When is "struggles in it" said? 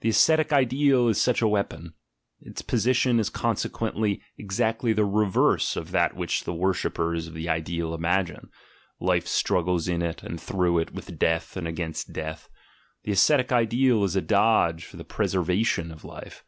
9.26-10.22